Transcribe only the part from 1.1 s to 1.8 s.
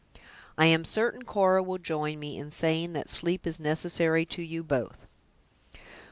Cora will